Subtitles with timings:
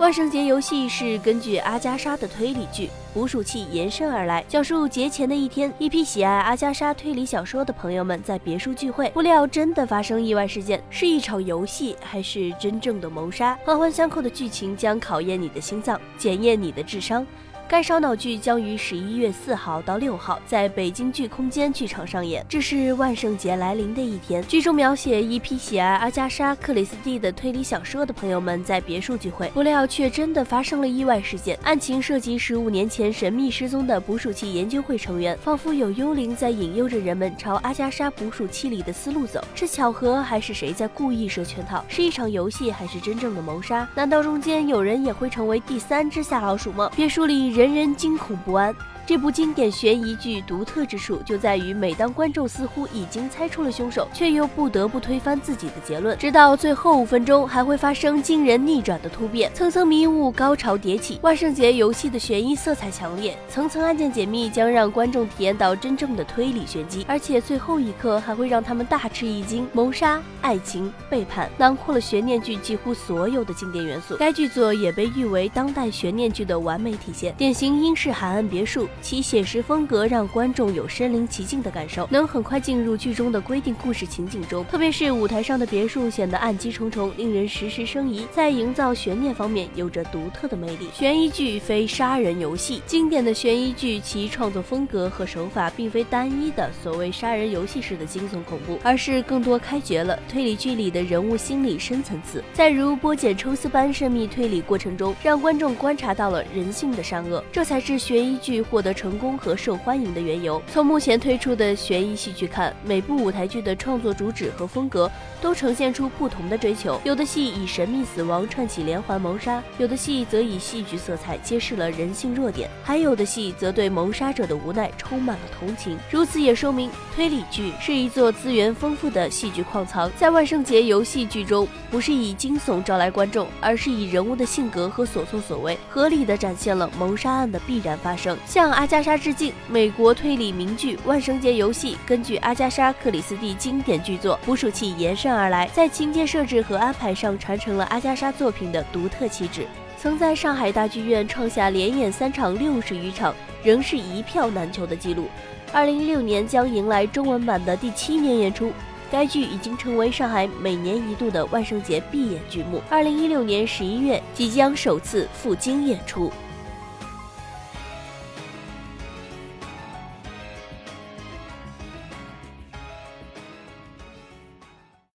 [0.00, 13.58] 万圣节游戏是根据阿加莎的推理剧《捕鼠器》延伸而来，讲述节前的一天，一批喜爱阿加莎推理小说的朋友们在别墅聚会，不料真的发生意外事件，是一场游戏还是真正的谋杀？
[13.62, 17.26] 环环相扣的剧情将考验你的心脏，检验你的智商。
[17.70, 22.44] 该烧脑剧将于十一月四号到六号在北京剧空间剧场上演。
[22.48, 31.56] 这是万圣节来临的一天，剧中描写一批喜爱阿加莎·克里斯蒂的推理小说的朋友们在别墅聚会，不料却真的发生了意外事件。
[31.62, 39.40] 案情涉及十五年前神秘失踪的捕鼠器研究会成员，仿佛有幽灵在引诱着人们朝阿加莎捕鼠器里的思路走。
[39.54, 41.84] 是巧合，还是谁在故意设圈套？
[41.86, 43.88] 是一场游戏，还是真正的谋杀？
[43.94, 46.90] 难道中间有人也会成为第三只夏老鼠吗？
[46.96, 47.59] 别墅里。
[47.59, 48.74] 人人人惊恐不安。
[49.06, 61.18] 这部经典悬疑剧独特之处就在于，每当观众似乎已经猜出了凶手，却又不得不推翻自己的结论，直到最后五分钟还会发生惊人逆转的突变，层层迷雾高潮迭起。
[61.22, 69.66] 万圣节游戏的悬疑色彩强烈，层层案件解密将让观众体验到真正的推理玄机，而且最后一刻还会让他们大吃一惊。
[69.72, 74.16] 谋杀、爱情、背叛，囊括了悬念剧几乎所有的经典元素。
[74.16, 78.86] 该剧作也被誉为当代悬念剧的完美体现，典型英式海岸别墅。
[79.00, 84.64] 其写实风格让观众有身临其境的感受，能很快进入剧中的规定故事情景中。
[84.66, 90.88] 特别是舞台上的别墅显得暗机重重，令人时时生疑，在营造悬念方面有着独特的魅力。
[90.94, 108.90] 悬疑剧非杀人游戏，经典的悬疑剧其创作风格和手法并非单一的所谓杀人游戏式的惊悚恐怖，而是更多开掘了推理剧里的人物心理深层次，在如剥茧抽丝般深密推理过程中，让观众观察到了人性的善恶，这才是悬疑剧或获得。
[109.00, 110.60] 成功和受欢迎的缘由。
[110.70, 117.00] 从目前推出的悬疑戏剧看，每部舞台剧的创作主旨和风格都呈现出不同的追求。
[117.04, 125.96] 有的戏以神秘死亡串起连环谋杀，有的戏则以戏剧色彩揭示了人性弱点，还有的戏则对谋杀者的无奈充满了同情。
[126.10, 130.10] 如此也说明推理剧是一座资源丰富的戏剧矿藏。
[130.16, 138.36] 在万圣节游戏剧中，不是以惊悚招来观众，而是以人物的性格和所作所为，合理的展现了谋杀案的必然发生。
[138.44, 138.69] 像。
[138.72, 149.66] 阿加莎致敬美国推理名剧《万圣节游戏》，根据阿加莎·克里斯蒂经典巨作《捕鼠器》延伸而来，在情节设置和安排上传承了阿加莎作品的独特气质。
[149.98, 155.26] 曾在上海大剧院创下连演三场六十余场，仍是一票难求的记录。
[155.72, 158.72] 二零一六年将迎来中文版的第七年演出，
[159.10, 162.82] 该剧已经成为上海每年一度的万圣节必演剧目。
[162.88, 166.32] 二零一六年十一月即将首次赴京演出。